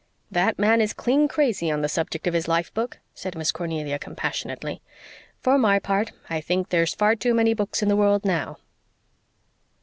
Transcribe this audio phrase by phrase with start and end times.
[0.31, 3.99] "That man is clean crazy on the subject of his life book," said Miss Cornelia
[3.99, 4.81] compassionately.
[5.41, 8.57] "For my part, I think there's far too many books in the world now."